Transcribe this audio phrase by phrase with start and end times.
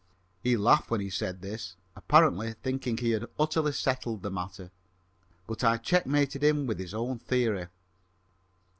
[0.41, 4.71] He laughed when he said this, apparently thinking he had utterly settled the matter,
[5.45, 7.67] but I checkmated him with his own theory.